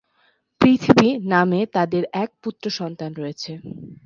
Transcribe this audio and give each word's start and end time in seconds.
পৃথ্বী 0.61 1.09
নামে 1.31 1.61
তাদের 1.75 2.03
এক 2.23 2.29
পুত্রসন্তান 2.43 3.11
রয়েছে। 3.13 3.51